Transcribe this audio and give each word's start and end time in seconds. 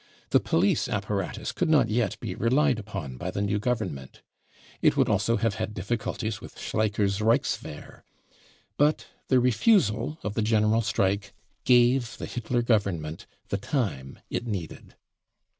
The 0.31 0.39
police 0.39 0.89
apparatus 0.89 1.51
could 1.51 1.69
not 1.69 1.89
yet 1.89 2.19
be 2.19 2.33
relied 2.33 2.79
upon 2.79 3.17
by 3.17 3.29
the 3.29 3.39
new 3.43 3.59
Gov 3.59 3.87
ernment. 3.87 4.21
It 4.81 4.97
would 4.97 5.07
also 5.07 5.37
have 5.37 5.53
had 5.61 5.75
difficulties 5.75 6.41
with 6.41 6.57
Schlei 6.57 6.89
cher's 6.89 7.19
Reichswehr. 7.19 8.01
But 8.77 9.05
the 9.27 9.39
refusal 9.39 10.17
of 10.23 10.33
the 10.33 10.41
general 10.41 10.81
strike 10.81 11.35
gave 11.65 12.17
the 12.17 12.25
Hitler 12.25 12.63
Government 12.63 13.27
the 13.49 13.57
time 13.57 14.17
it 14.31 14.47
needed. 14.47 14.95